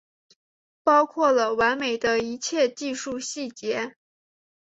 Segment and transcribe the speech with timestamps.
[0.83, 3.97] 包含了完美的一切技术细节